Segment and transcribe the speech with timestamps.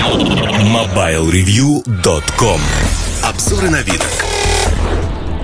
[0.00, 2.60] MobileReview.com
[3.22, 4.02] Обзоры на вид.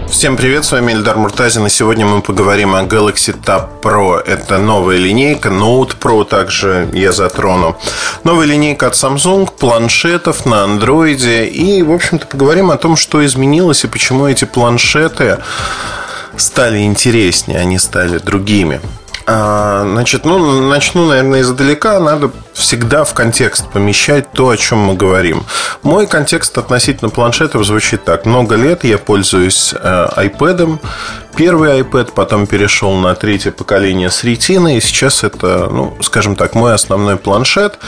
[0.09, 4.19] Всем привет, с вами Эльдар Муртазин, и сегодня мы поговорим о Galaxy Tab Pro.
[4.19, 7.77] Это новая линейка, Note Pro также я затрону.
[8.25, 13.85] Новая линейка от Samsung, планшетов на андроиде, и, в общем-то, поговорим о том, что изменилось
[13.85, 15.37] и почему эти планшеты
[16.39, 18.81] стали интереснее, они стали другими.
[19.27, 21.99] А, значит, ну, начну, наверное, издалека.
[21.99, 25.45] Надо всегда в контекст помещать то, о чем мы говорим.
[25.83, 28.25] Мой контекст относительно планшетов звучит так.
[28.25, 30.79] Много лет я пользуюсь э, iPad.
[31.37, 34.79] Первый iPad, потом перешел на третье поколение с ретиной.
[34.79, 37.79] И сейчас это, ну, скажем так, мой основной планшет.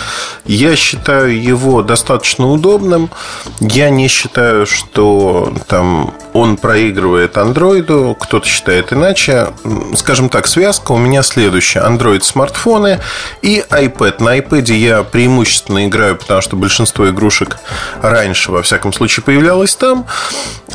[0.45, 3.11] Я считаю его достаточно удобным.
[3.59, 8.15] Я не считаю, что там он проигрывает андроиду.
[8.21, 9.49] Кто-то считает иначе.
[9.97, 11.81] Скажем так, связка у меня следующая.
[11.81, 13.01] Android смартфоны
[13.41, 14.23] и iPad.
[14.23, 17.59] На iPad iPad я преимущественно играю, потому что большинство игрушек
[18.03, 20.07] раньше, во всяком случае, появлялось там.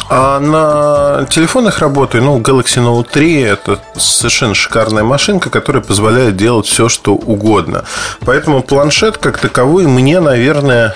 [0.09, 6.65] А на телефонах работаю, ну, Galaxy Note 3 это совершенно шикарная машинка, которая позволяет делать
[6.65, 7.85] все, что угодно.
[8.21, 10.95] Поэтому планшет как таковой мне, наверное,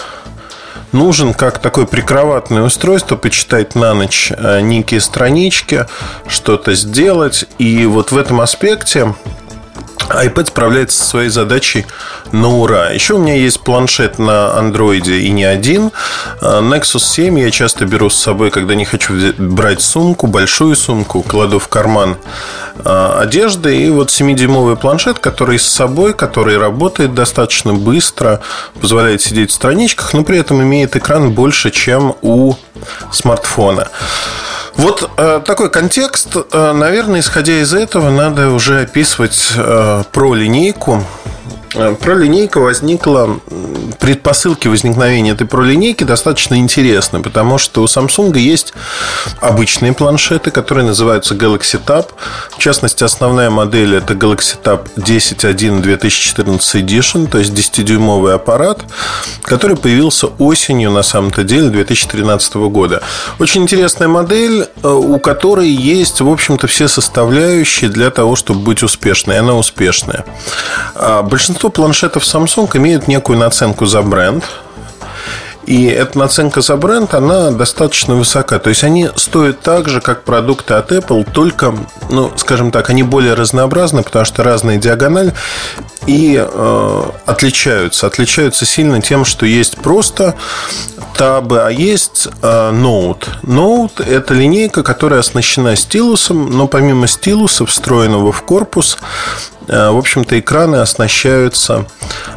[0.91, 5.85] нужен как такое прикроватное устройство, почитать на ночь э, некие странички,
[6.27, 7.45] что-то сделать.
[7.57, 9.13] И вот в этом аспекте
[10.09, 11.85] iPad справляется со своей задачей
[12.31, 12.89] на ура.
[12.89, 15.91] Еще у меня есть планшет на андроиде и не один.
[16.41, 21.21] А, Nexus 7 я часто беру с собой, когда не хочу брать сумку, большую сумку,
[21.21, 22.17] кладу в карман
[22.83, 23.77] а, одежды.
[23.77, 28.41] И вот 7-дюймовый планшет, который с собой, который работает достаточно быстро,
[28.79, 32.53] позволяет сидеть в страничках, но при этом имеет экран больше, чем у
[33.11, 33.89] смартфона.
[34.77, 36.35] Вот э, такой контекст.
[36.51, 41.03] Э, наверное, исходя из этого, надо уже описывать э, про линейку.
[41.73, 43.39] Э, про линейку возникла
[43.99, 48.73] предпосылки возникновения этой пролинейки достаточно интересны, потому что у Samsung есть
[49.41, 52.07] обычные планшеты, которые называются Galaxy Tab.
[52.51, 58.83] В частности, основная модель это Galaxy Tab 10.1 2014 Edition, то есть 10-дюймовый аппарат,
[59.41, 63.01] который появился осенью, на самом-то деле, 2013 года.
[63.39, 68.83] Очень интересная модель, э, у которой есть, в общем-то, все составляющие для того, чтобы быть
[68.83, 69.39] успешной.
[69.39, 70.25] Она успешная.
[70.95, 74.43] А большинство большинство планшетов Samsung имеют некую наценку за бренд.
[75.65, 78.59] И эта наценка за бренд, она достаточно высока.
[78.59, 81.73] То есть они стоят так же, как продукты от Apple, только,
[82.11, 85.33] ну, скажем так, они более разнообразны, потому что разная диагональ
[86.07, 88.07] и э, отличаются.
[88.07, 90.35] Отличаются сильно тем, что есть просто
[91.15, 93.25] табы, а есть э, Note.
[93.43, 98.97] Note– это линейка, которая оснащена стилусом, но помимо стилуса, встроенного в корпус,
[99.67, 101.85] Э, в общем-то, экраны оснащаются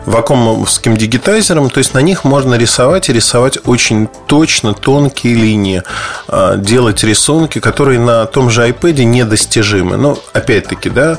[0.04, 5.82] вакуумовским дигитайзером, то есть на них можно рисовать и рисовать очень точно тонкие линии,
[6.28, 9.96] э, делать рисунки, которые на том же iPad недостижимы.
[9.96, 11.18] Но, опять-таки, да,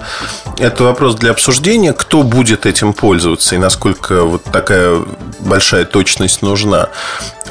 [0.58, 5.02] это вопрос для обсуждения, кто будет этим пользоваться и насколько вот такая
[5.40, 6.90] большая точность нужна.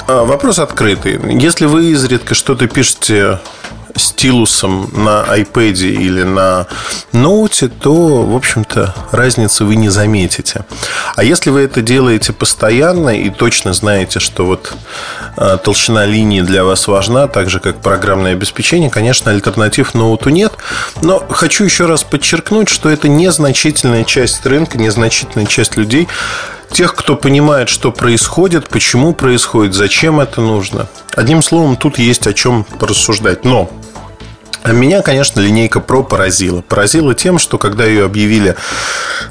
[0.06, 1.20] А вопрос открытый.
[1.40, 3.38] Если вы изредка что-то пишете
[4.00, 6.66] стилусом на iPad или на
[7.12, 10.65] ноуте, то, в общем-то, разницы вы не заметите.
[11.16, 14.72] А если вы это делаете постоянно и точно знаете, что вот
[15.37, 20.53] а, толщина линии для вас важна, так же, как программное обеспечение, конечно, альтернатив ноуту нет.
[21.03, 26.09] Но хочу еще раз подчеркнуть, что это незначительная часть рынка, незначительная часть людей,
[26.72, 30.87] тех, кто понимает, что происходит, почему происходит, зачем это нужно.
[31.15, 33.44] Одним словом, тут есть о чем порассуждать.
[33.44, 33.71] Но
[34.66, 36.60] меня, конечно, линейка Pro поразила.
[36.60, 38.56] Поразила тем, что когда ее объявили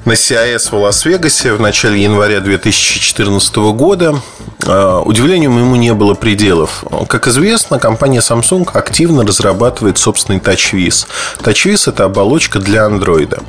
[0.05, 4.21] на CIS в Лас-Вегасе в начале января 2014 года,
[4.65, 6.83] э, удивлению моему не было пределов.
[7.07, 11.05] Как известно, компания Samsung активно разрабатывает собственный TouchWiz.
[11.43, 13.41] TouchWiz– это оболочка для Android.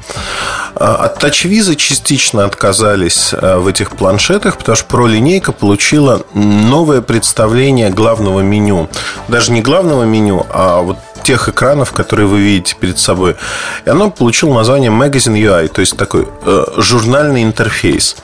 [0.74, 7.00] Э, от TouchWiz частично отказались э, в этих планшетах, потому что Pro линейка получила новое
[7.00, 8.88] представление главного меню.
[9.28, 13.36] Даже не главного меню, а вот тех экранов, которые вы видите перед собой.
[13.84, 18.16] И оно получило название Magazine UI, то есть такой э, журнальный интерфейс.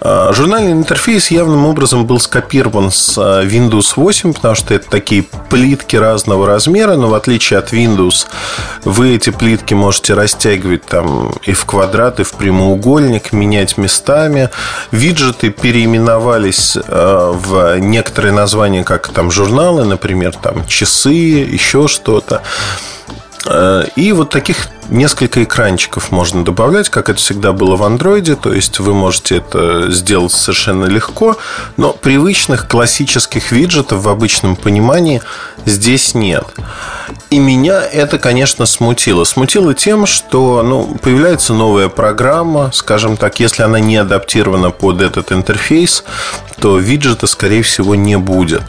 [0.00, 5.24] Э, журнальный интерфейс явным образом был скопирован с э, Windows 8, потому что это такие
[5.50, 8.26] плитки разного размера, но в отличие от Windows,
[8.84, 14.50] вы эти плитки можете растягивать там и в квадрат, и в прямоугольник, менять местами.
[14.90, 22.42] Виджеты переименовались э, в некоторые названия, как там журналы, например, там часы, еще что-то.
[23.46, 28.36] Э, и вот таких несколько экранчиков можно добавлять, как это всегда было в андроиде.
[28.36, 31.36] То есть вы можете это сделать совершенно легко.
[31.76, 35.22] Но привычных классических виджетов в обычном понимании
[35.64, 36.46] здесь нет.
[37.30, 39.24] И меня это, конечно, смутило.
[39.24, 45.32] Смутило тем, что ну, появляется новая программа, скажем так, если она не адаптирована под этот
[45.32, 46.04] интерфейс,
[46.60, 48.62] то виджета, скорее всего, не будет.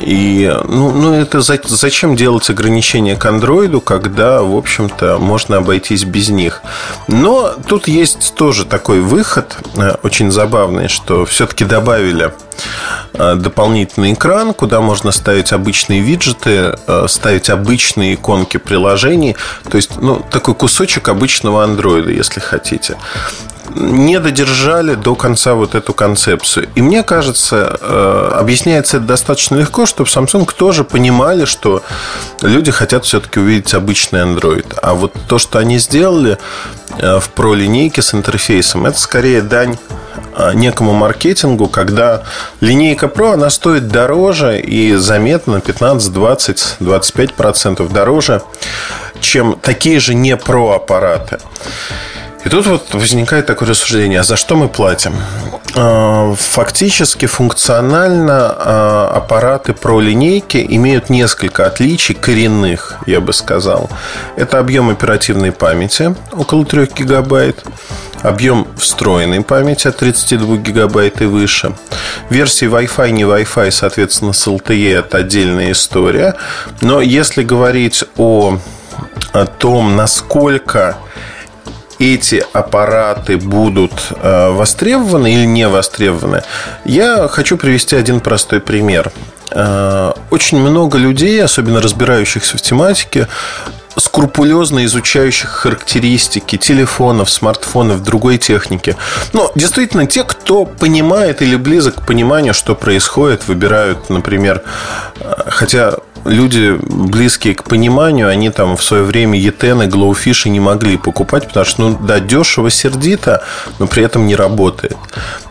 [0.00, 6.04] И ну, ну это за, зачем делать ограничения к андроиду, когда, в общем-то, можно обойтись
[6.04, 6.62] без них.
[7.08, 12.32] Но тут есть тоже такой выход, э, очень забавный, что все-таки добавили
[13.14, 19.36] э, дополнительный экран, куда можно ставить обычные виджеты, э, ставить обычные иконки приложений.
[19.70, 22.96] То есть, ну, такой кусочек обычного андроида, если хотите
[23.74, 26.68] не додержали до конца вот эту концепцию.
[26.74, 31.82] И мне кажется, э, объясняется это достаточно легко, чтобы Samsung тоже понимали, что
[32.40, 34.78] люди хотят все-таки увидеть обычный Android.
[34.82, 36.38] А вот то, что они сделали
[36.98, 39.76] э, в Pro линейке с интерфейсом, это скорее дань
[40.36, 42.24] э, некому маркетингу, когда
[42.60, 48.42] линейка Pro, она стоит дороже и заметно 15, 20, 25 процентов дороже,
[49.20, 51.38] чем такие же не Pro аппараты.
[52.44, 55.14] И тут вот возникает такое рассуждение, а за что мы платим?
[55.74, 63.88] А, фактически, функционально а, аппараты про линейки имеют несколько отличий коренных, я бы сказал.
[64.36, 67.62] Это объем оперативной памяти, около 3 гигабайт,
[68.22, 71.72] объем встроенной памяти от 32 гигабайт и выше.
[72.28, 76.34] Версии Wi-Fi, не Wi-Fi, соответственно, с LTE это отдельная история.
[76.80, 78.58] Но если говорить о,
[79.32, 80.98] о том, насколько
[82.02, 86.42] эти аппараты будут э, востребованы или не востребованы,
[86.84, 89.12] я хочу привести один простой пример.
[89.50, 93.28] Э, очень много людей, особенно разбирающихся в тематике,
[93.96, 98.96] скрупулезно изучающих характеристики телефонов, смартфонов, другой техники.
[99.32, 104.62] Но действительно, те, кто понимает или близок к пониманию, что происходит, выбирают, например,
[105.20, 105.94] э, хотя
[106.24, 111.66] люди, близкие к пониманию, они там в свое время етены, глоуфиши не могли покупать, потому
[111.66, 113.42] что, ну, да, дешево, сердито,
[113.78, 114.96] но при этом не работает.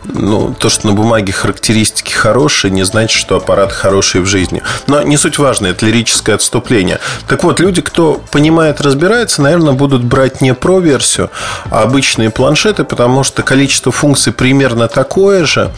[0.04, 4.64] Ну, то, что на бумаге характеристики хорошие, не значит, что аппарат хороший в жизни.
[4.88, 7.00] Но не суть важно, это лирическое отступление.
[7.28, 11.30] Так вот, люди, кто понимает, разбирается, наверное, будут брать не про-версию,
[11.70, 15.72] а обычные планшеты, потому что количество функций примерно такое же,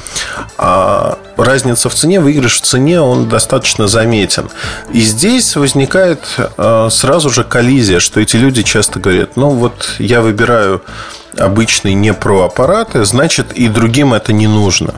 [0.58, 4.50] а разница в цене, выигрыш в цене, он достаточно заметен.
[4.92, 10.22] И здесь возникает э, сразу же коллизия, что эти люди часто говорят, ну вот я
[10.22, 10.82] выбираю
[11.38, 14.96] обычные не про аппараты, значит и другим это не нужно.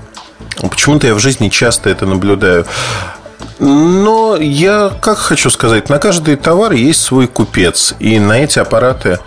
[0.58, 2.66] Почему-то я в жизни часто это наблюдаю.
[3.60, 7.96] Но я как хочу сказать, на каждый товар есть свой купец.
[8.00, 9.19] И на эти аппараты,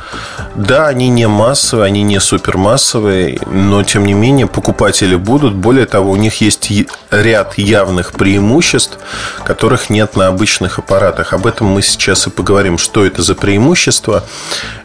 [0.55, 5.55] да, они не массовые, они не супермассовые, но тем не менее покупатели будут.
[5.55, 6.71] Более того, у них есть
[7.11, 8.99] ряд явных преимуществ,
[9.45, 11.33] которых нет на обычных аппаратах.
[11.33, 14.25] Об этом мы сейчас и поговорим, что это за преимущества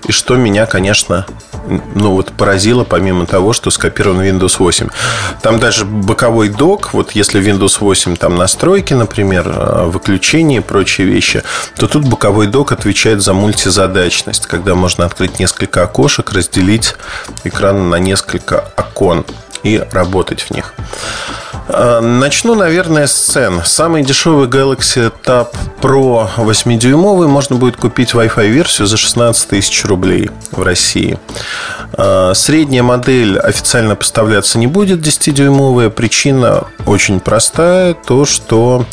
[0.08, 1.26] и что меня, конечно,
[1.96, 4.88] ну вот поразило, помимо того, что скопирован Windows 8.
[5.42, 11.08] Там даже боковой док, вот если Windows 8 там настройки, например, э, выключение и прочие
[11.08, 11.44] вещи,
[11.78, 16.96] то тут боковой док отвечает за мультизадачность, когда можно открыть несколько окошек, разделить
[17.44, 19.26] экран на несколько окон
[19.64, 20.74] и работать в них.
[21.68, 23.62] Э, начну, наверное, с цен.
[23.64, 30.30] Самый дешевый Galaxy Tab Pro 8-дюймовый можно будет купить Wi-Fi версию за 16 тысяч рублей
[30.52, 31.18] в России.
[31.98, 35.90] Э, средняя модель официально поставляться не будет 10-дюймовая.
[35.90, 37.94] Причина очень простая.
[37.94, 38.86] То, что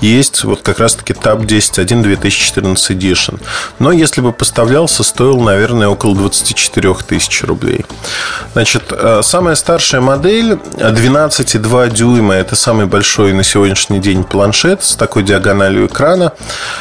[0.00, 3.40] есть вот как раз-таки Tab 10.1 2014 Edition.
[3.78, 7.84] Но если бы поставлялся, стоил, наверное, около 24 тысяч рублей.
[8.54, 12.34] Значит, э, самая старшая модель 12,2 дюйма дюйма.
[12.34, 16.32] Это самый большой на сегодняшний день планшет с такой диагональю экрана.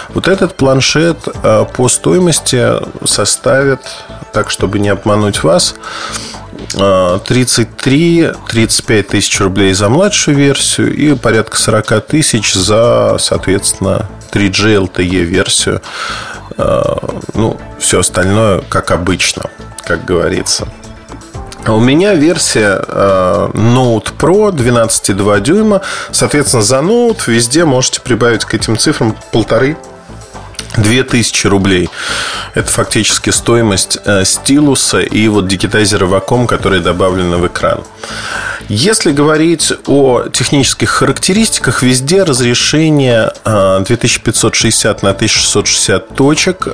[0.09, 2.67] Вот этот планшет э, по стоимости
[3.05, 3.79] составит,
[4.31, 5.73] так чтобы не обмануть вас,
[6.73, 15.23] 33-35 э, тысяч рублей за младшую версию и порядка 40 тысяч за, соответственно, 3G LTE
[15.23, 15.81] версию.
[16.57, 16.83] Э,
[17.33, 19.49] ну, все остальное как обычно,
[19.83, 20.67] как говорится.
[21.65, 25.81] У меня версия э, Note Pro 12,2 дюйма.
[26.11, 29.77] Соответственно, за Note везде можете прибавить к этим цифрам полторы
[30.75, 31.89] 2000 рублей.
[32.53, 37.79] Это фактически стоимость э, стилуса и вот дигитайзера Wacom, которые добавлены в экран.
[38.69, 46.67] Если говорить о технических характеристиках, везде разрешение 2560 на 1660 точек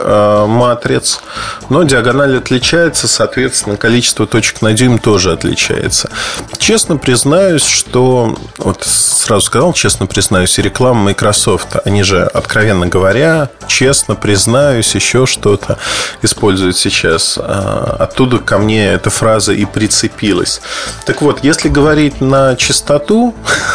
[0.48, 1.22] матриц,
[1.70, 6.10] но диагональ отличается, соответственно, количество точек на дюйм тоже отличается.
[6.58, 13.50] Честно признаюсь, что вот сразу сказал, честно признаюсь, и реклама Microsoft, они же, откровенно говоря,
[13.68, 15.78] честно признаюсь, еще что-то
[16.22, 17.38] используют сейчас.
[17.42, 20.62] А, оттуда ко мне эта фраза и прицепилась.
[21.06, 23.34] Так вот, если говорить на чистоту,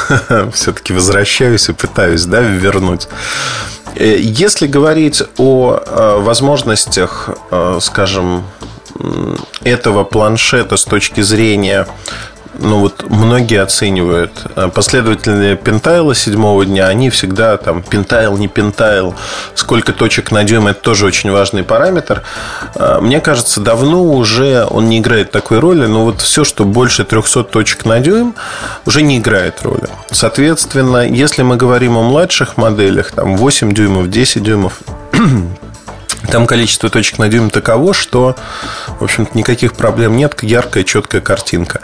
[0.53, 3.09] все-таки возвращаюсь и пытаюсь да, вернуть.
[3.97, 8.45] Э, если говорить о э, возможностях, э, скажем,
[9.65, 11.87] этого планшета с точки зрения
[12.59, 19.15] ну вот многие оценивают э, последователи пентайла седьмого дня, они всегда там пентайл, не пентайл,
[19.55, 22.23] сколько точек на дюйм, это тоже очень важный параметр.
[22.75, 27.05] Э, мне кажется, давно уже он не играет такой роли, но вот все, что больше
[27.05, 28.35] 300 точек на дюйм,
[28.87, 29.89] уже не играет роли.
[30.11, 34.81] Соответственно, если мы говорим о младших моделях, там 8 дюймов, 10 дюймов,
[36.31, 38.37] там количество точек на дюйм таково, что,
[39.01, 40.43] в общем-то, никаких проблем нет.
[40.43, 41.81] Яркая, четкая картинка.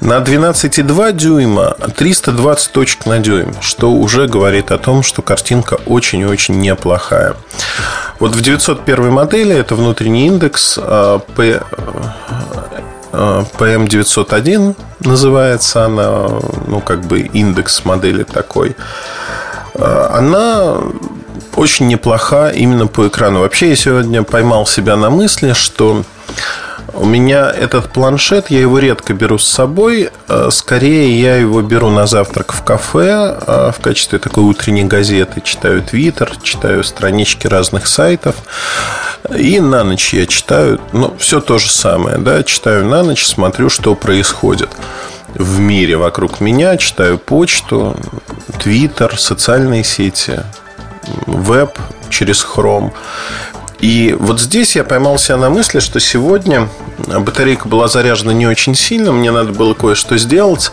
[0.00, 6.58] На 12,2 дюйма 320 точек на дюйм, что уже говорит о том, что картинка очень-очень
[6.60, 7.34] неплохая.
[8.18, 10.78] Вот в 901 модели это внутренний индекс
[11.36, 11.60] P,
[13.12, 16.28] PM901 называется она,
[16.66, 18.76] ну, как бы индекс модели такой.
[19.74, 20.78] А, она
[21.56, 23.40] очень неплоха именно по экрану.
[23.40, 26.04] Вообще, я сегодня поймал себя на мысли, что
[26.94, 30.10] у меня этот планшет, я его редко беру с собой.
[30.28, 35.40] Э, скорее, я его беру на завтрак в кафе э, в качестве такой утренней газеты.
[35.40, 38.36] Читаю Твиттер, читаю странички разных сайтов.
[39.36, 43.68] И на ночь я читаю, ну, все то же самое, да, читаю на ночь, смотрю,
[43.68, 44.70] что происходит
[45.34, 47.96] в мире вокруг меня, читаю почту,
[48.58, 50.40] Твиттер, социальные сети,
[51.26, 51.78] веб
[52.10, 52.92] через Chrome.
[53.80, 58.74] И вот здесь я поймал себя на мысли, что сегодня батарейка была заряжена не очень
[58.74, 60.70] сильно, мне надо было кое-что сделать.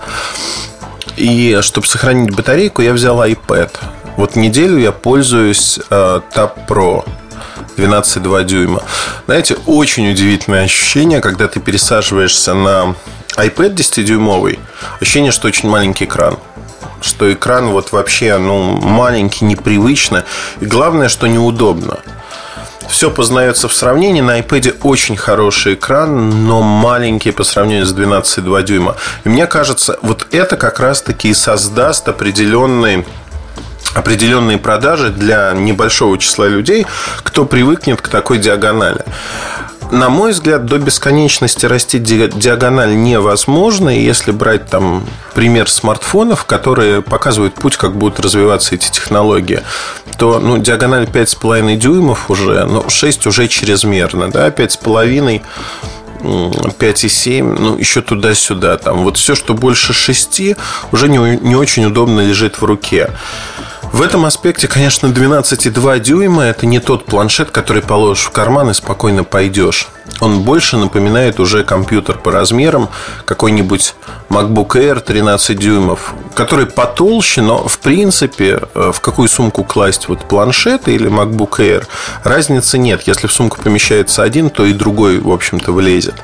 [1.15, 3.71] И чтобы сохранить батарейку, я взял iPad.
[4.17, 7.07] Вот неделю я пользуюсь э, Tab Pro
[7.77, 8.83] 12,2 дюйма.
[9.25, 12.95] Знаете, очень удивительное ощущение, когда ты пересаживаешься на
[13.37, 14.59] iPad 10-дюймовый.
[14.99, 16.37] Ощущение, что очень маленький экран
[17.01, 20.25] что экран вот вообще ну, маленький, непривычно.
[20.59, 21.99] И главное, что неудобно.
[22.89, 24.21] Все познается в сравнении.
[24.21, 28.95] На iPad очень хороший экран, но маленький по сравнению с 12,2 дюйма.
[29.25, 33.05] И мне кажется, вот это как раз-таки и создаст определенный
[33.93, 36.85] определенные продажи для небольшого числа людей,
[37.23, 39.03] кто привыкнет к такой диагонали
[39.91, 43.95] на мой взгляд, до бесконечности расти диагональ невозможно.
[43.95, 49.61] И если брать там пример смартфонов, которые показывают путь, как будут развиваться эти технологии,
[50.17, 55.41] то ну, диагональ 5,5 дюймов уже, ну, 6 уже чрезмерно, да, 5,5
[56.19, 58.77] 5,7, ну, еще туда-сюда.
[58.77, 60.41] Там вот все, что больше 6,
[60.91, 63.11] уже не, не очень удобно лежит в руке.
[63.91, 68.73] В этом аспекте, конечно, 12,2 дюйма– это не тот планшет, который положишь в карман и
[68.73, 69.87] спокойно пойдешь.
[70.19, 72.89] Он больше напоминает уже компьютер по размерам,
[73.25, 73.95] какой-нибудь
[74.29, 80.27] MacBook Air 13 дюймов, который потолще, но в принципе э, в какую сумку класть вот
[80.27, 81.85] планшет или MacBook Air
[82.23, 83.03] разницы нет.
[83.05, 86.15] Если в сумку помещается один, то и другой, в общем-то, влезет.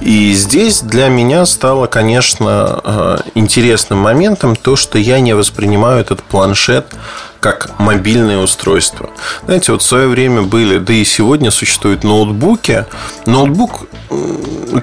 [0.00, 6.22] И здесь для меня стало, конечно, э, интересным моментом то, что я не воспринимаю этот
[6.22, 6.61] планшет
[7.40, 9.10] как мобильное устройство.
[9.44, 12.86] Знаете, вот в свое время были, да и сегодня существуют ноутбуки.
[13.26, 13.88] Ноутбук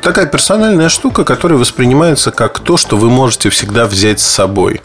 [0.01, 4.81] такая персональная штука, которая воспринимается как то, что вы можете всегда взять с собой.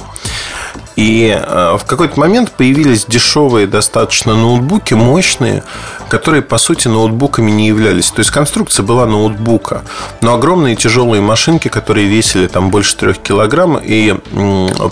[0.97, 5.65] И э, в какой-то момент появились дешевые достаточно ноутбуки, мощные,
[6.15, 8.13] которые, по сути, ноутбуками не являлись.
[8.13, 9.83] То есть конструкция была ноутбука,
[10.21, 14.15] но огромные тяжелые машинки, которые весили там больше трех килограмм и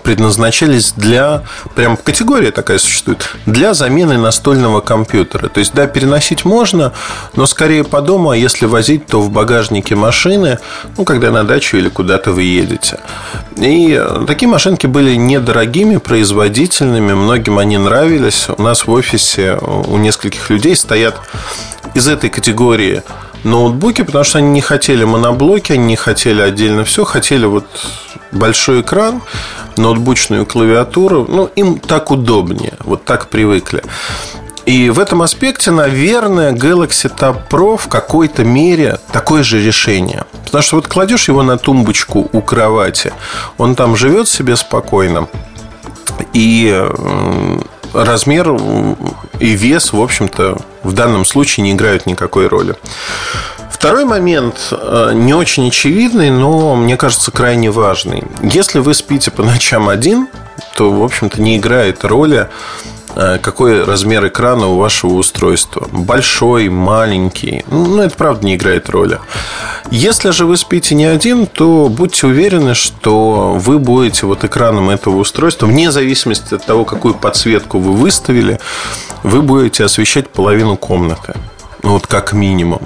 [0.03, 1.45] предназначались для,
[1.77, 5.49] прям категория такая существует, для замены настольного компьютера.
[5.49, 6.93] То есть, да, переносить можно,
[7.37, 10.59] но скорее по дому, а если возить, то в багажнике машины,
[10.97, 12.99] ну, когда на дачу или куда-то вы едете.
[13.57, 18.49] И э, такие машинки были недорогими, дорогими, производительными, многим они нравились.
[18.57, 21.12] У нас в офисе у нескольких людей стоят
[21.95, 23.03] из этой категории
[23.45, 27.67] ноутбуки, потому что они не хотели моноблоки, они не хотели отдельно все, хотели вот
[28.31, 29.23] большой экран,
[29.77, 31.27] ноутбучную клавиатуру.
[31.29, 33.83] Ну, им так удобнее, вот так привыкли.
[34.65, 40.25] И в этом аспекте, наверное, Galaxy Tab Pro в какой-то мере такое же решение.
[40.45, 43.13] Потому что вот кладешь его на тумбочку у кровати,
[43.59, 45.27] он там живет себе спокойно.
[46.33, 46.89] И
[47.93, 48.57] размер
[49.41, 52.75] и вес, в общем-то, в данном случае не играют никакой роли.
[53.71, 58.23] Второй момент э, не очень очевидный, но мне кажется крайне важный.
[58.43, 60.29] Если вы спите по ночам один,
[60.77, 62.49] то, в общем-то, не играет роли,
[63.15, 65.89] какой размер экрана у вашего устройства.
[65.91, 67.65] Большой, маленький.
[67.71, 69.19] Ну, это правда не играет роли.
[69.91, 75.17] Если же вы спите не один, то будьте уверены, что вы будете вот экраном этого
[75.17, 78.59] устройства, вне зависимости от того, какую подсветку вы выставили,
[79.23, 81.35] вы будете освещать половину комнаты.
[81.83, 82.83] Ну, вот как минимум.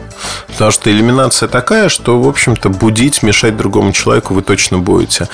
[0.47, 5.29] Потому что иллюминация такая, что, в общем-то, будить, мешать другому человеку вы точно будете.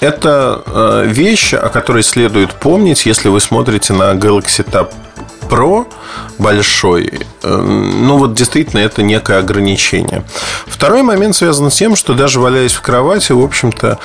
[0.00, 4.92] Это э, вещь, о которой следует помнить, если вы смотрите на Galaxy Tab
[5.48, 5.86] Pro
[6.38, 10.24] большой, э, ну вот действительно это некое ограничение.
[10.66, 13.98] Второй момент связан с тем, что даже валяясь в кровати, в общем-то,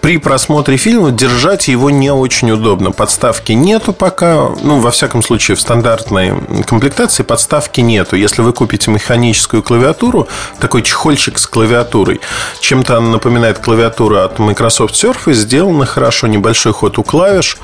[0.00, 2.90] при просмотре фильма держать его не очень удобно.
[2.90, 4.48] Подставки нету пока.
[4.62, 8.16] Ну, во всяком случае, в стандартной комплектации подставки нету.
[8.16, 10.26] Если вы купите механическую клавиатуру,
[10.58, 12.20] такой чехольчик с клавиатурой,
[12.60, 17.58] чем-то она напоминает клавиатуру от Microsoft Surface, сделана хорошо, небольшой ход у клавиш.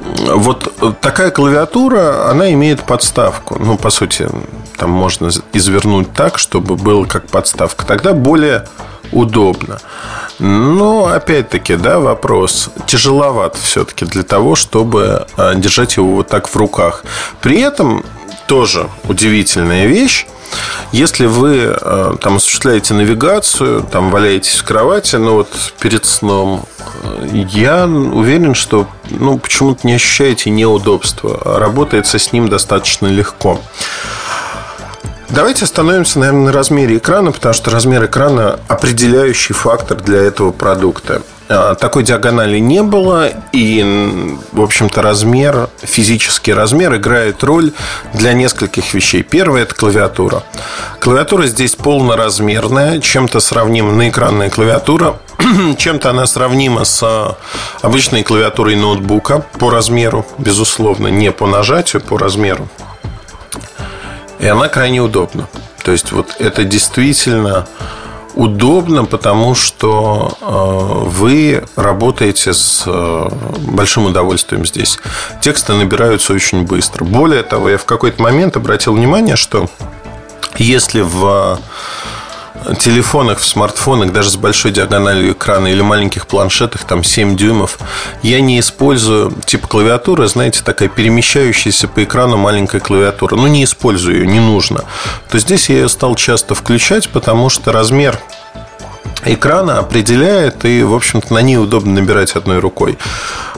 [0.00, 3.56] Вот такая клавиатура, она имеет подставку.
[3.58, 4.28] Ну, по сути,
[4.76, 7.84] там можно извернуть так, чтобы было как подставка.
[7.84, 8.66] Тогда более
[9.12, 9.80] удобно.
[10.40, 12.70] Но, опять-таки, да, вопрос.
[12.86, 17.04] Тяжеловат все-таки для того, чтобы а, держать его вот так в руках.
[17.42, 18.04] При этом
[18.46, 20.26] тоже удивительная вещь.
[20.92, 26.64] Если вы а, там осуществляете навигацию, там валяетесь в кровати, ну вот перед сном,
[27.32, 31.38] я уверен, что ну, почему-то не ощущаете неудобства.
[31.58, 33.60] Работается с ним достаточно легко.
[35.30, 41.22] Давайте остановимся, наверное, на размере экрана, потому что размер экрана определяющий фактор для этого продукта.
[41.48, 47.72] А, такой диагонали не было, и, в общем-то, размер, физический размер играет роль
[48.12, 49.22] для нескольких вещей.
[49.22, 50.42] Первое– это клавиатура.
[50.98, 55.16] Клавиатура здесь полноразмерная, чем-то сравнима на экранная клавиатура,
[55.78, 57.36] чем-то она сравнима с
[57.82, 62.68] обычной клавиатурой ноутбука по размеру, безусловно, не по нажатию, по размеру.
[64.40, 65.48] И она крайне удобна.
[65.84, 67.66] То есть вот это действительно
[68.34, 74.98] удобно, потому что э, вы работаете с э, большим удовольствием здесь.
[75.40, 77.04] Тексты набираются очень быстро.
[77.04, 79.68] Более того, я в какой-то момент обратил внимание, что
[80.56, 81.58] если в
[82.78, 87.78] телефонах, в смартфонах, даже с большой диагональю экрана или маленьких планшетах, там 7 дюймов,
[88.22, 93.36] я не использую типа клавиатуры, знаете, такая перемещающаяся по экрану маленькая клавиатура.
[93.36, 94.84] Ну, не использую ее, не нужно.
[95.30, 98.18] То здесь я ее стал часто включать, потому что размер
[99.24, 102.98] экрана определяет, и, в общем-то, на ней удобно набирать одной рукой.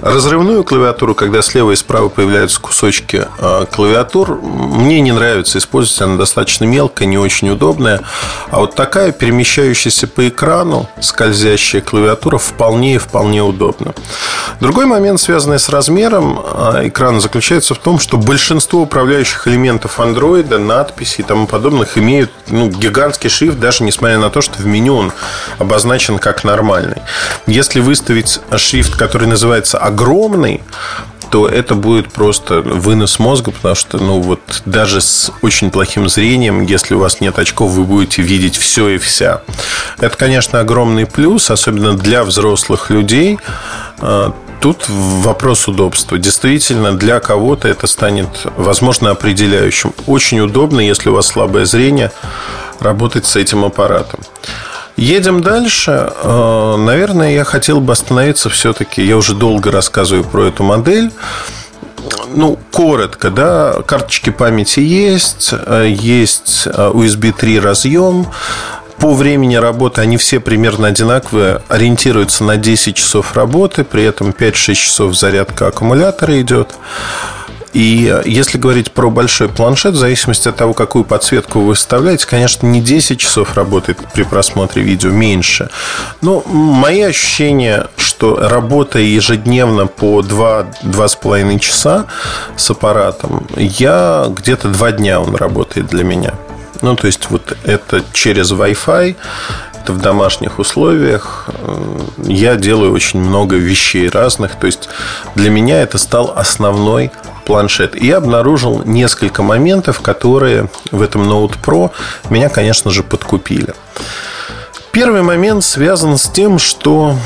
[0.01, 6.17] Разрывную клавиатуру, когда слева и справа появляются кусочки а, клавиатур, мне не нравится использовать, она
[6.17, 8.01] достаточно мелкая, не очень удобная.
[8.51, 13.95] А вот такая перемещающаяся по экрану, скользящая клавиатура вполне и вполне удобна.
[14.61, 20.57] Другой момент, связанный с размером а, экрана, заключается в том, что большинство управляющих элементов Android,
[20.59, 24.97] надписи и тому подобных имеют ну, гигантский шрифт, даже несмотря на то, что в меню
[24.97, 25.13] он
[25.59, 27.03] обозначен как нормальный.
[27.47, 30.63] Если выставить шрифт, который называется огромный,
[31.33, 36.61] то это будет просто вынос мозга, потому что, ну, вот даже с очень плохим зрением,
[36.61, 39.41] если у вас нет очков, вы будете видеть все и вся.
[39.99, 43.39] Это, конечно, огромный плюс, особенно для взрослых людей.
[44.01, 46.19] А, тут вопрос удобства.
[46.19, 49.95] Действительно, для кого-то это станет, возможно, определяющим.
[50.07, 52.13] Очень удобно, если у вас слабое зрение,
[52.79, 54.21] работать с этим аппаратом.
[54.97, 56.13] Едем дальше.
[56.23, 59.03] Э, наверное, я хотел бы остановиться все-таки.
[59.03, 61.11] Я уже долго рассказываю про эту модель.
[62.35, 68.27] Ну, коротко, да, карточки памяти есть, э, есть э, USB 3 разъем,
[69.03, 74.75] по времени работы они все примерно одинаковые, ориентируются на 10 часов работы, при этом 5-6
[74.75, 76.77] часов зарядка аккумулятора идет.
[77.73, 82.67] И если говорить про большой планшет, в зависимости от того, какую подсветку вы выставляете, конечно,
[82.67, 85.71] не 10 часов работает при просмотре видео, меньше.
[86.21, 92.07] Но мои ощущения, что работая ежедневно по 2-2,5 часа
[92.57, 96.35] с аппаратом, я где-то 2 дня он работает для меня.
[96.83, 99.17] Ну, то есть, вот это через Wi-Fi,
[99.83, 101.49] это в домашних условиях.
[102.19, 104.57] Я делаю очень много вещей разных.
[104.57, 104.89] То есть,
[105.35, 107.11] для меня это стал основной
[107.45, 107.95] планшет.
[107.95, 111.91] И обнаружил несколько моментов, которые в этом Note Pro
[112.31, 113.75] меня, конечно же, подкупили.
[114.93, 117.17] Первый момент связан с тем, что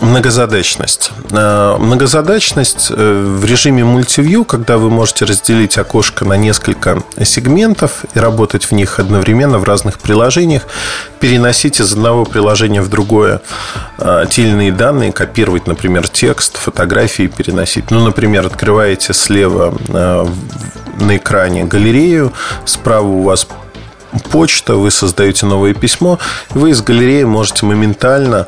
[0.00, 1.10] Многозадачность.
[1.30, 8.18] Э, многозадачность э, в режиме мультивью, когда вы можете разделить окошко на несколько сегментов и
[8.18, 10.66] работать в них одновременно в разных приложениях,
[11.20, 13.40] переносить из одного приложения в другое
[13.98, 17.90] э, те или иные данные, копировать, например, текст, фотографии переносить.
[17.90, 22.32] Ну, например, открываете слева на экране галерею,
[22.64, 23.46] справа у вас
[24.30, 26.18] почта, вы создаете новое письмо,
[26.50, 28.46] вы из галереи можете моментально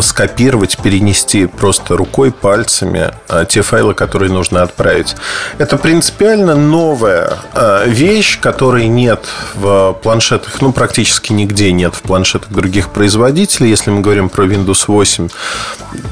[0.00, 5.16] скопировать, перенести просто рукой, пальцами а, те файлы, которые нужно отправить.
[5.58, 12.50] Это принципиально новая а, вещь, которой нет в планшетах, ну, практически нигде нет в планшетах
[12.50, 13.70] других производителей.
[13.70, 15.28] Если мы говорим про Windows 8,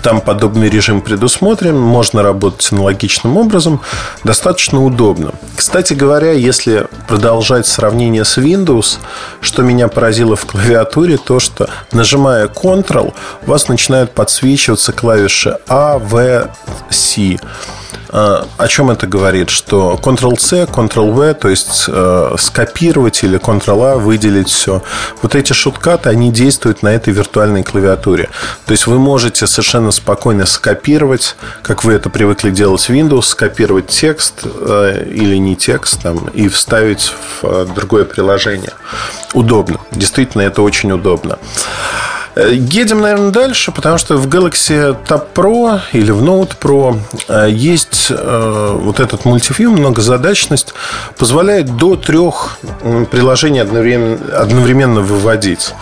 [0.03, 3.81] там подобный режим предусмотрен, можно работать аналогичным образом,
[4.23, 5.33] достаточно удобно.
[5.57, 8.99] Кстати говоря, если продолжать сравнение с Windows,
[9.41, 13.04] что меня поразило в клавиатуре, то, что нажимая Ctrl,
[13.47, 16.51] у вас начинают подсвечиваться клавиши A, V,
[16.91, 17.39] C.
[18.15, 19.51] О чем это говорит?
[19.51, 24.85] Что Ctrl-C, Ctrl-V, то есть э, скопировать или Ctrl-A, выделить все.
[25.21, 28.29] Вот эти шуткаты, они действуют на этой виртуальной клавиатуре.
[28.67, 33.89] То есть вы можете совершенно спокойно скопировать, как вы это привыкли делать в Windows, скопировать
[33.89, 37.13] текст э, или не текст там, и вставить
[37.43, 38.75] в э, другое приложение.
[39.33, 39.81] Удобно.
[39.91, 41.41] Действительно, это очень удобно.
[42.37, 48.09] Едем, наверное, дальше, потому что в Galaxy Tab Pro или в Note Pro э, есть
[48.11, 50.75] э, вот этот мультифильм, многозадачность,
[51.17, 52.59] позволяет до трех
[53.11, 55.75] приложений одновременно, одновременно выводить.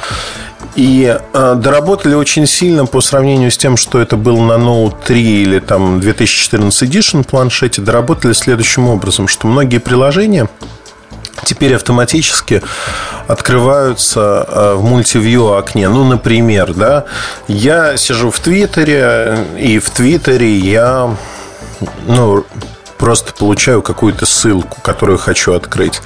[0.74, 5.42] И э, доработали очень сильно по сравнению с тем, что это было на Note 3
[5.42, 10.48] или там 2014 Edition планшете, доработали следующим образом, что многие приложения
[11.44, 12.62] теперь автоматически
[13.26, 15.88] открываются э, в мультивью окне.
[15.88, 17.04] Ну, например, да,
[17.48, 21.16] я сижу в Твиттере, и в Твиттере я
[22.06, 22.44] ну,
[23.02, 26.00] просто получаю какую-то ссылку, которую хочу открыть.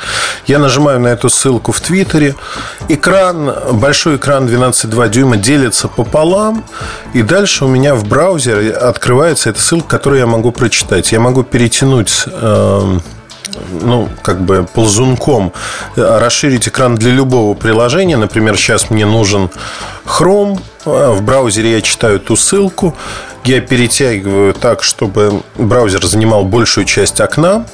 [0.46, 2.34] Я нажимаю на эту ссылку в Твиттере.
[2.88, 6.64] Экран, большой экран 12,2 дюйма делится пополам.
[7.12, 11.12] И дальше у меня в браузере открывается эта ссылка, которую я могу прочитать.
[11.12, 12.98] Я могу перетянуть э,
[13.70, 15.52] ну, как бы ползунком
[15.96, 18.16] расширить экран для любого приложения.
[18.16, 19.50] Например, сейчас мне нужен
[20.04, 20.60] Chrome.
[20.86, 22.94] В браузере я читаю ту ссылку.
[23.44, 27.66] Я перетягиваю так, чтобы браузер занимал большую часть окна.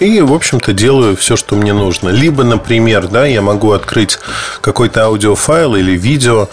[0.00, 2.08] И, в общем-то, делаю все, что мне нужно.
[2.08, 4.18] Либо, например, да, я могу открыть
[4.60, 6.48] какой-то аудиофайл или видео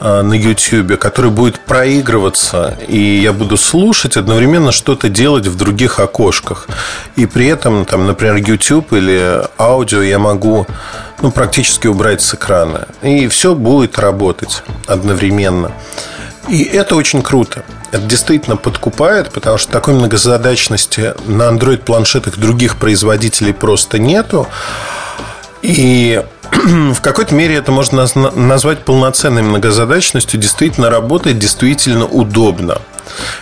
[0.00, 5.98] а, на YouTube, который будет проигрываться, и я буду слушать, одновременно что-то делать в других
[5.98, 6.68] окошках.
[7.16, 10.66] И при этом, там, например, YouTube или аудио я могу
[11.20, 12.88] ну, практически убрать с экрана.
[13.02, 15.72] И все будет работать одновременно.
[16.48, 17.62] И это очень круто.
[17.90, 24.46] Это действительно подкупает, потому что такой многозадачности на Android-планшетах других производителей просто нету.
[25.62, 30.40] И в какой-то мере это можно назвать полноценной многозадачностью.
[30.40, 32.78] Действительно работает, действительно удобно.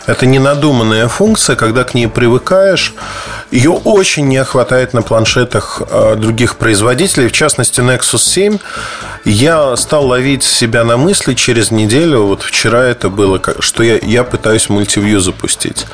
[0.06, 2.94] Это не надуманная функция, когда к ней привыкаешь.
[3.50, 8.58] Ее очень не хватает на планшетах а, других производителей, в частности Nexus 7.
[9.24, 12.22] Я стал ловить себя на мысли через неделю.
[12.22, 15.86] Вот вчера это было, что я, я пытаюсь мультивью запустить,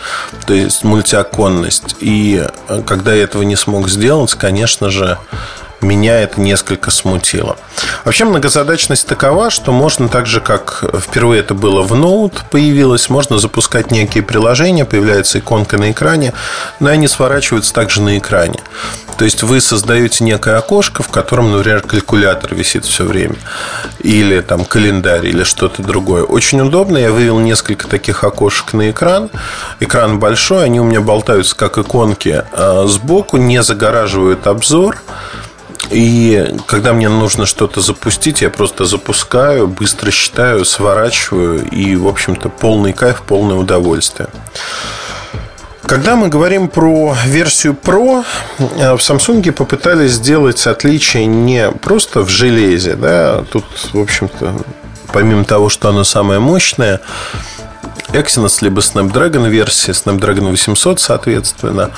[0.46, 1.96] то есть мультиоконность.
[2.00, 5.18] И а, когда я этого не смог сделать, конечно же,
[5.82, 7.56] меня это несколько смутило.
[8.04, 13.38] Вообще многозадачность такова, что можно так же, как впервые это было в Note появилось, можно
[13.38, 16.32] запускать некие приложения, появляется иконка на экране,
[16.80, 18.60] но они сворачиваются также на экране.
[19.16, 23.36] То есть вы создаете некое окошко, в котором, например, калькулятор висит все время,
[24.00, 26.24] или там календарь, или что-то другое.
[26.24, 26.98] Очень удобно.
[26.98, 29.30] Я вывел несколько таких окошек на экран.
[29.80, 34.98] Экран большой, они у меня болтаются как иконки а сбоку, не загораживают обзор.
[35.90, 41.66] И когда мне нужно что-то запустить, я просто запускаю, быстро считаю, сворачиваю.
[41.68, 44.28] И, в общем-то, полный кайф, полное удовольствие.
[45.84, 48.24] Когда мы говорим про версию Pro,
[48.58, 54.54] э, в Samsung попытались сделать отличие не просто в железе, да, тут, в общем-то,
[55.12, 57.00] помимо того, что оно самое мощное,
[58.12, 61.90] Exynos либо Snapdragon версия, Snapdragon 800, соответственно,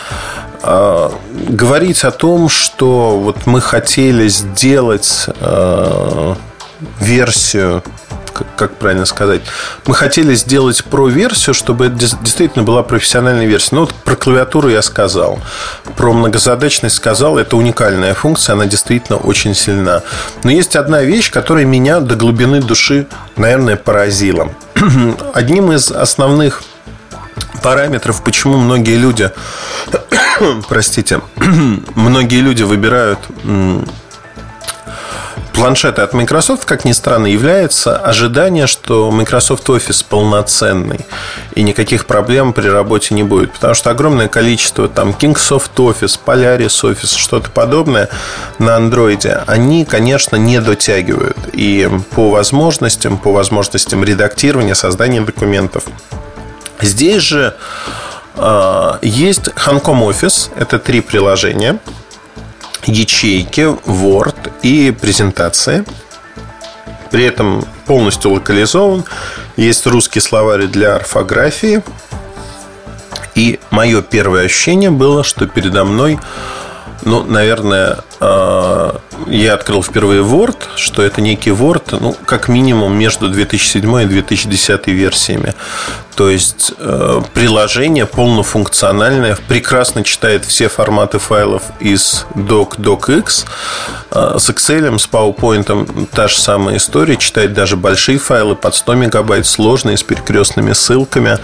[1.49, 6.37] говорить о том, что вот мы хотели сделать а,
[7.01, 7.83] версию
[8.57, 9.43] как правильно сказать.
[9.87, 13.77] Мы хотели сделать про-версию, чтобы это действительно была профессиональная версия.
[13.77, 15.39] Ну, вот про клавиатуру я сказал.
[15.97, 17.39] Про многозадачность сказал.
[17.39, 20.03] Это уникальная функция, она действительно очень сильна.
[20.43, 24.51] Но есть одна вещь, которая меня до глубины души, наверное, поразила.
[25.35, 26.63] Одним из основных
[27.65, 29.31] параметров, почему многие люди,
[30.69, 31.23] простите,
[31.95, 33.19] многие люди выбирают
[35.55, 41.01] планшеты от Microsoft, как ни странно, является ожидание, что Microsoft Office полноценный
[41.55, 43.53] и никаких проблем при работе не будет.
[43.55, 48.11] Потому что огромное количество там Kingsoft Office, Polaris Office, что-то подобное
[48.59, 51.39] на андроиде, они, конечно, не дотягивают.
[51.55, 55.85] И по возможностям, по возможностям редактирования, создания документов.
[56.81, 57.57] Здесь же
[58.37, 61.79] э, есть Hancom Office, это три приложения–
[62.87, 65.85] ячейки, Word и презентации.
[67.11, 69.05] При этом полностью локализован.
[69.57, 71.83] Есть русский словарь для орфографии.
[73.35, 76.19] И мое первое ощущение было, что передо мной
[77.03, 83.29] ну, наверное, а, я открыл впервые Word, что это некий Word, ну, как минимум между
[83.29, 85.55] 2007 и 2010 версиями.
[86.15, 93.47] То есть э, приложение полнофункциональное, прекрасно читает все форматы файлов из Doc, DocX.
[94.13, 98.95] Э, с Excel, с PowerPoint та же самая история, читает даже большие файлы под 100
[98.95, 101.39] мегабайт, сложные, с перекрестными ссылками.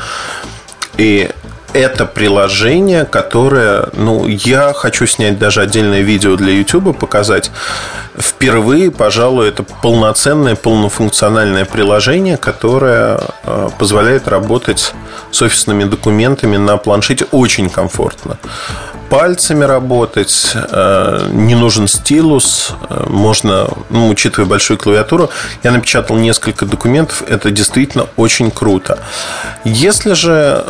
[0.96, 1.30] И
[1.72, 7.50] это приложение, которое, ну, я хочу снять даже отдельное видео для YouTube, показать.
[8.18, 14.92] Впервые, пожалуй, это полноценное, полнофункциональное приложение, которое э, позволяет работать
[15.30, 18.38] с офисными документами на планшете очень комфортно
[19.10, 25.30] пальцами работать, э, не нужен стилус, э, можно, ну, учитывая большую клавиатуру,
[25.64, 28.98] я напечатал несколько документов, это действительно очень круто.
[29.64, 30.64] Если же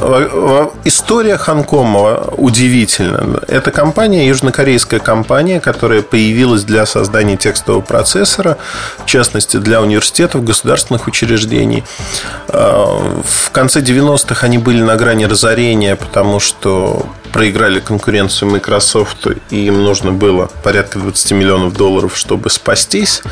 [0.85, 8.57] история Ханкома удивительна, это компания, южнокорейская компания, которая появилась для создания текстового процессора,
[8.99, 11.85] в частности для университетов, государственных учреждений.
[12.49, 19.67] Э, в конце 90-х они были на грани разорения, потому что проиграли конкуренцию Microsoft, и
[19.67, 23.23] им нужно было порядка 20 миллионов долларов, чтобы спастись.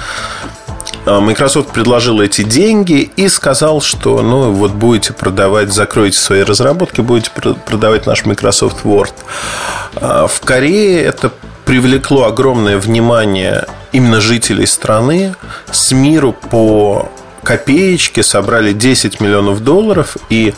[1.07, 7.01] А Microsoft предложил эти деньги и сказал, что ну вот будете продавать, закроете свои разработки,
[7.01, 9.13] будете продавать наш Microsoft Word.
[9.97, 11.33] А в Корее это
[11.65, 15.35] привлекло огромное внимание именно жителей страны.
[15.71, 17.11] С миру по
[17.43, 20.55] копеечке собрали 10 миллионов долларов и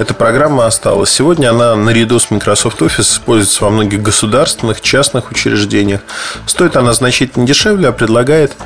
[0.00, 1.10] эта программа осталась.
[1.10, 6.00] Сегодня она наряду с Microsoft Office используется во многих государственных, частных учреждениях.
[6.46, 8.56] Стоит она значительно дешевле, а предлагает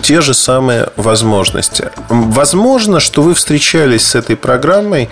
[0.00, 1.90] те же самые возможности.
[2.08, 5.10] Возможно, что вы встречались с этой программой,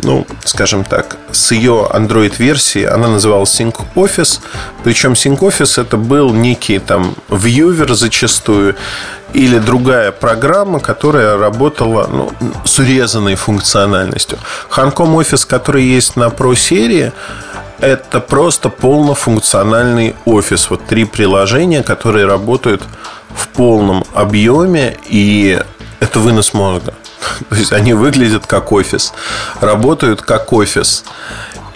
[0.00, 4.40] ну, скажем так, с ее Android-версией, она называлась Sync Office,
[4.82, 8.76] причем Sync Office это был некий там вьювер зачастую,
[9.34, 12.32] или другая программа, которая работала ну,
[12.64, 14.38] с урезанной функциональностью.
[14.70, 17.12] Hancom Office, который есть на Pro серии,
[17.80, 20.70] это просто полнофункциональный офис.
[20.70, 22.82] Вот три приложения, которые работают
[23.34, 25.60] в полном объеме, и
[26.00, 26.94] это вынос мозга.
[27.48, 29.12] То есть они выглядят как офис,
[29.60, 31.04] работают как офис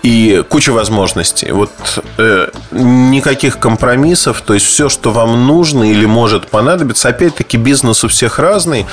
[0.02, 1.50] и куча возможностей.
[1.50, 1.70] Вот
[2.18, 7.08] э, никаких компромиссов, то есть все, что вам нужно или может понадобиться.
[7.08, 8.86] Опять-таки бизнес у всех разный.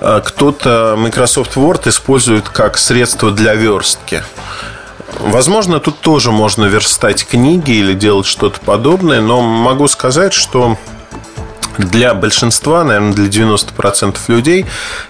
[0.00, 4.22] Э, кто-то Microsoft Word использует как средство для верстки.
[5.20, 10.78] Возможно, тут тоже можно верстать книги или делать что-то подобное, но могу сказать, что
[11.78, 14.66] для большинства, наверное, для 90% людей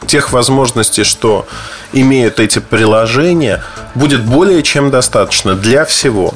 [0.07, 1.47] тех возможностей, что
[1.93, 3.63] имеют эти приложения,
[3.95, 6.35] будет более чем достаточно для всего.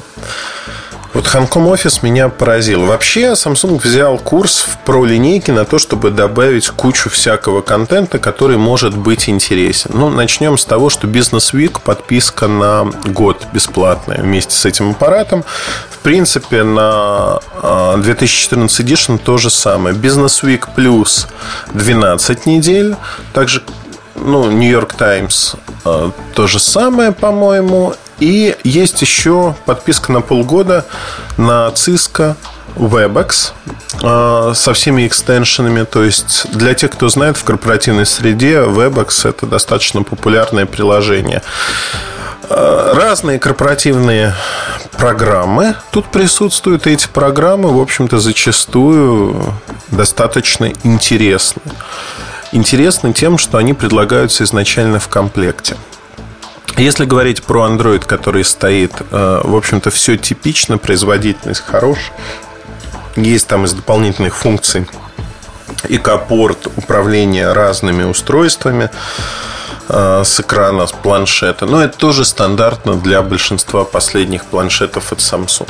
[1.21, 2.85] Вот Hancom Office меня поразил.
[2.85, 8.57] Вообще Samsung взял курс в про линейке на то, чтобы добавить кучу всякого контента, который
[8.57, 9.91] может быть интересен.
[9.93, 15.45] Ну, начнем с того, что Business Week подписка на год бесплатная вместе с этим аппаратом.
[15.91, 17.39] В принципе, на
[17.97, 19.95] 2014 а, Edition то же самое.
[19.95, 21.27] Business Week плюс
[21.75, 22.95] 12 недель.
[23.31, 23.61] Также
[24.15, 25.55] ну, New York Times
[25.85, 27.93] а, то же самое, по-моему.
[28.21, 30.85] И есть еще подписка на полгода
[31.37, 32.35] на Cisco
[32.75, 33.51] WebEx
[34.03, 35.83] э, со всеми экстеншенами.
[35.85, 41.41] То есть для тех, кто знает, в корпоративной среде WebEx это достаточно популярное приложение.
[42.47, 44.35] Э, разные корпоративные
[44.97, 46.85] программы тут присутствуют.
[46.85, 49.51] И эти программы, в общем-то, зачастую
[49.89, 51.63] достаточно интересны.
[52.51, 55.75] интересны тем, что они предлагаются изначально в комплекте.
[56.81, 62.17] Если говорить про Android, который стоит, э, в общем-то, все типично, производительность хорошая.
[63.15, 64.87] Есть там из дополнительных функций
[65.89, 68.89] и порт управления разными устройствами
[69.87, 71.65] с экрана, с планшета.
[71.65, 75.69] Но это тоже стандартно для большинства последних планшетов от Samsung.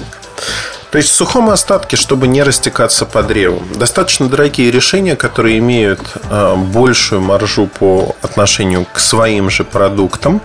[0.91, 3.63] То есть в сухом остатке, чтобы не растекаться по древу.
[3.75, 10.41] Достаточно дорогие решения, которые имеют э, большую маржу по отношению к своим же продуктам,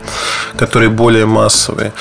[0.57, 1.93] которые более массовые.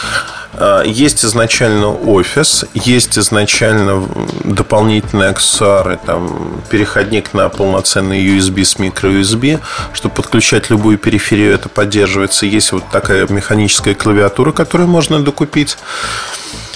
[0.57, 4.07] Э, есть изначально офис, есть изначально
[4.43, 9.59] дополнительные аксессуары, там, переходник на полноценный USB с microUSB,
[9.93, 12.45] чтобы подключать любую периферию, это поддерживается.
[12.45, 15.77] Есть вот такая механическая клавиатура, которую можно докупить.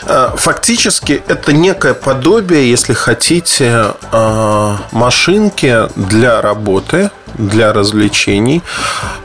[0.03, 8.63] Э, фактически это некое подобие, если хотите, э, машинки для работы, для развлечений.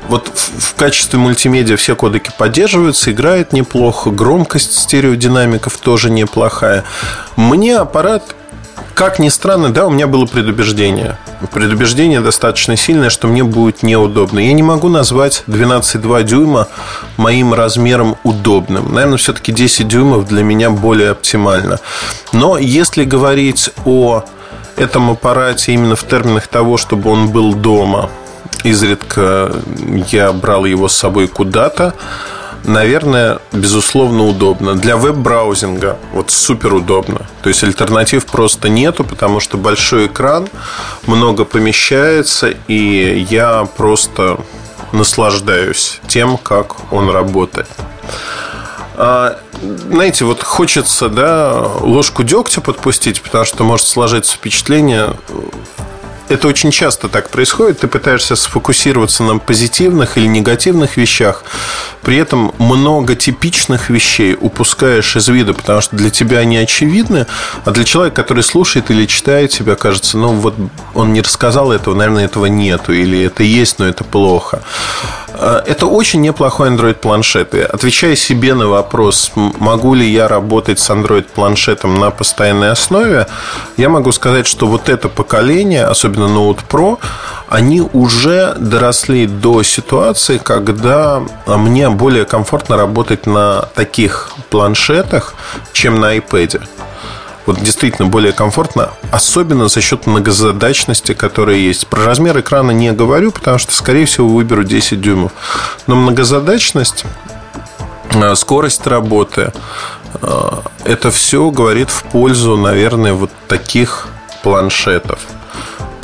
[0.08, 6.84] Вот в качестве мультимедиа все кодеки поддерживаются, играет неплохо, громкость стереодинамиков тоже неплохая.
[7.36, 8.34] Мне аппарат
[8.94, 11.18] как ни странно, да, у меня было предубеждение.
[11.52, 14.38] Предубеждение достаточно сильное, что мне будет неудобно.
[14.38, 16.68] Я не могу назвать 12,2 дюйма
[17.16, 18.94] моим размером удобным.
[18.94, 21.80] Наверное, все-таки 10 дюймов для меня более оптимально.
[22.32, 24.24] Но если говорить о
[24.76, 28.10] этом аппарате именно в терминах того, чтобы он был дома,
[28.62, 29.52] изредка
[30.10, 31.94] я брал его с собой куда-то,
[32.64, 34.74] наверное, безусловно, удобно.
[34.74, 37.26] Для веб-браузинга вот супер удобно.
[37.42, 40.48] То есть альтернатив просто нету, потому что большой экран,
[41.06, 44.38] много помещается, и я просто
[44.92, 47.68] наслаждаюсь тем, как он работает.
[48.96, 55.16] А, знаете, вот хочется, да, ложку дегтя подпустить, потому что может сложиться впечатление,
[56.28, 57.80] это очень часто так происходит.
[57.80, 61.44] Ты пытаешься сфокусироваться на позитивных или негативных вещах,
[62.02, 67.26] при этом много типичных вещей упускаешь из вида, потому что для тебя они очевидны,
[67.64, 70.54] а для человека, который слушает или читает тебя, кажется, ну вот
[70.94, 74.62] он не рассказал этого, наверное, этого нету, или это есть, но это плохо.
[75.34, 77.54] А, это очень неплохой Android-планшет.
[77.54, 83.26] И отвечая себе на вопрос, могу ли я работать с Android-планшетом на постоянной основе,
[83.76, 86.98] я могу сказать, что вот это поколение, особенно Note Pro,
[87.48, 95.34] они уже доросли до ситуации, когда мне более комфортно работать на таких планшетах,
[95.72, 96.62] чем на iPad
[97.46, 101.86] вот действительно более комфортно, особенно за счет многозадачности, которая есть.
[101.86, 105.32] Про размер экрана не говорю, потому что, скорее всего, выберу 10 дюймов.
[105.86, 107.04] Но многозадачность,
[108.10, 109.52] э, скорость работы,
[110.20, 110.50] э,
[110.84, 114.08] это все говорит в пользу, наверное, вот таких
[114.42, 115.18] планшетов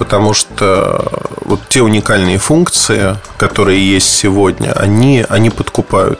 [0.00, 1.04] потому что
[1.42, 6.18] вот те уникальные функции, которые есть сегодня, они, они подкупают.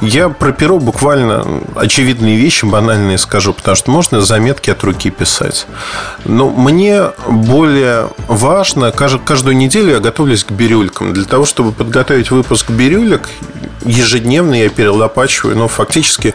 [0.00, 5.66] Я про перо буквально очевидные вещи, банальные скажу, потому что можно заметки от руки писать.
[6.24, 11.12] Но мне более важно, каждую неделю я готовлюсь к бирюлькам.
[11.12, 13.28] Для того, чтобы подготовить выпуск бирюлек,
[13.84, 16.34] ежедневно я перелопачиваю, но фактически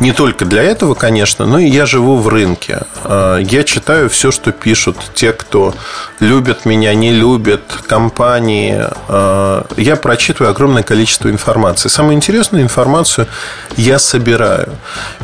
[0.00, 2.80] не только для этого, конечно, но и я живу в рынке.
[3.04, 5.74] А, я читаю все, что пишут те, кто
[6.20, 8.82] любят меня, не любят, компании.
[9.08, 11.88] А, я прочитываю огромное количество информации.
[11.88, 13.26] Самую интересную информацию
[13.76, 14.70] я собираю.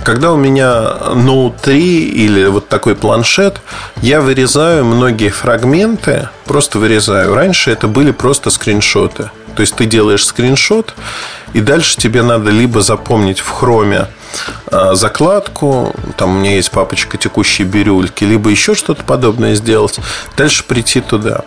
[0.04, 3.62] Когда у меня Note 3 или вот такой планшет,
[4.02, 7.34] я вырезаю многие фрагменты, просто вырезаю.
[7.34, 9.30] Раньше это были просто скриншоты.
[9.56, 10.94] То есть ты делаешь скриншот,
[11.54, 14.08] и дальше тебе надо либо запомнить в хроме
[14.92, 19.98] закладку, там у меня есть папочка текущие бирюльки, либо еще что-то подобное сделать,
[20.36, 21.42] дальше прийти туда.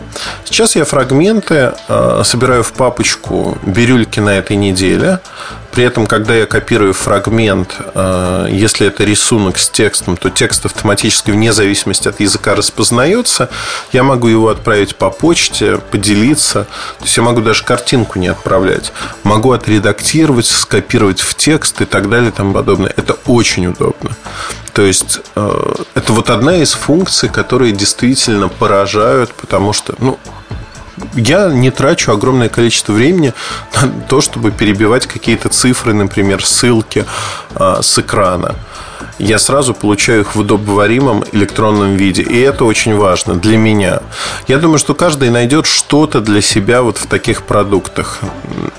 [0.46, 5.20] Сейчас я фрагменты а, собираю в папочку бирюльки на этой неделе,
[5.72, 11.32] при этом, когда я копирую фрагмент, а, если это рисунок с текстом, то текст автоматически,
[11.32, 13.50] вне зависимости от языка, распознается.
[13.92, 16.66] Я могу его отправить по почте, поделиться.
[17.00, 18.92] То есть я могу даже картинку не отправлять.
[19.24, 22.94] Могу отредактировать, скопировать в текст и так далее и тому подобное.
[22.96, 24.16] Это очень удобно.
[24.74, 30.18] То есть э, это вот одна из функций, которые действительно поражают, потому что, ну,
[31.16, 33.34] я не трачу огромное количество времени
[33.82, 37.06] на то, чтобы перебивать какие-то цифры, например, ссылки
[37.56, 38.56] э, с экрана.
[39.18, 42.22] Я сразу получаю их в удобоваримом электронном виде.
[42.22, 44.00] И это очень важно для меня.
[44.48, 48.20] Я думаю, что каждый найдет что-то для себя вот в таких продуктах.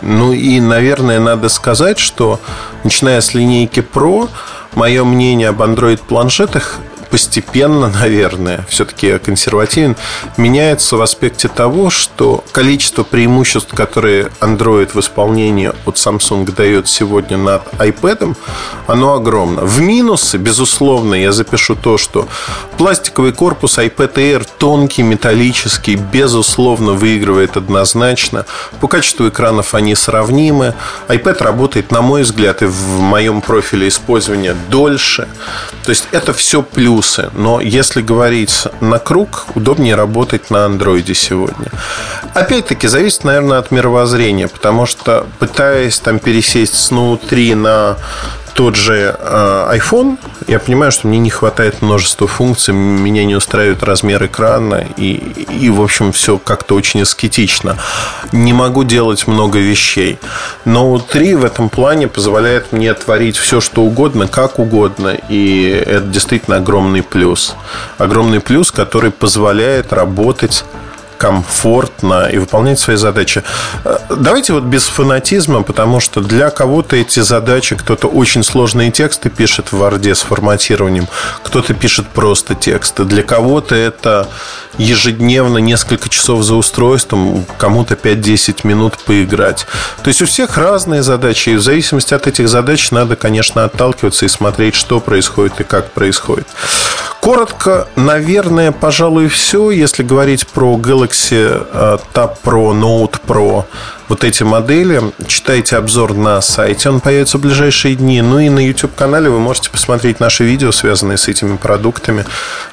[0.01, 2.41] Ну и, наверное, надо сказать, что
[2.85, 4.31] начиная с линейки Pro,
[4.75, 6.79] мое мнение об Android-планшетах
[7.11, 9.97] постепенно, наверное, все-таки консервативен,
[10.37, 17.37] меняется в аспекте того, что количество преимуществ, которые Android в исполнении от Samsung дает сегодня
[17.37, 18.37] над iPad,
[18.87, 19.63] оно огромно.
[19.63, 22.29] В минусы, безусловно, я запишу то, что
[22.79, 28.47] пластиковый корпус iPad Air тонкий, металлический, безусловно, выигрывает однозначно.
[28.81, 30.75] По качеству экранов они сравнимы.
[31.09, 35.29] iPad работает, на мой взгляд, и в моем профиле использования дольше.
[35.85, 36.63] То есть это все
[37.01, 37.31] плюсы.
[37.35, 41.67] Но если говорить на круг, удобнее работать на андроиде сегодня.
[42.35, 47.97] Опять-таки, зависит, наверное, от мировоззрения, потому что пытаясь там пересесть с 3 на
[48.61, 53.83] тот же э, iPhone, я понимаю, что мне не хватает множества функций, меня не устраивает
[53.83, 57.79] размер экрана, и, и в общем, все как-то очень аскетично.
[58.33, 60.19] Не могу делать много вещей.
[60.67, 66.05] Но 3 в этом плане позволяет мне творить все, что угодно, как угодно, и это
[66.05, 67.57] действительно огромный плюс.
[67.97, 70.67] Огромный плюс, который позволяет работать
[71.21, 73.43] комфортно и выполнять свои задачи.
[73.85, 79.29] Э, давайте вот без фанатизма, потому что для кого-то эти задачи, кто-то очень сложные тексты
[79.29, 81.09] пишет в Варде с форматированием,
[81.43, 83.05] кто-то пишет просто тексты.
[83.05, 84.29] Для кого-то это
[84.79, 89.67] ежедневно несколько часов за устройством, кому-то 5-10 минут поиграть.
[90.03, 94.25] То есть у всех разные задачи, и в зависимости от этих задач надо, конечно, отталкиваться
[94.25, 96.47] и смотреть, что происходит и как происходит.
[97.21, 99.71] Коротко, наверное, пожалуй, все.
[99.71, 101.10] Если говорить про Galaxy
[101.73, 103.65] э, Tab Pro, Note Pro,
[104.09, 108.21] вот эти модели, читайте обзор на сайте, он появится в ближайшие дни.
[108.23, 112.25] Ну и на YouTube-канале вы можете посмотреть наши видео, связанные с этими продуктами.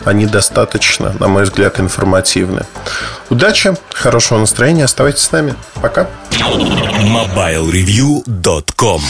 [0.03, 2.65] Они достаточно, на мой взгляд, информативны.
[3.29, 5.53] Удачи, хорошего настроения, оставайтесь с нами.
[5.81, 6.07] Пока.
[6.31, 9.01] MobileReview.com